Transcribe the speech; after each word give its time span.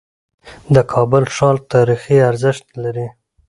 د 0.75 0.77
کابل 0.91 1.23
ښار 1.35 1.55
تاریخي 1.73 2.17
ارزښت 2.29 2.65
لري. 2.83 3.07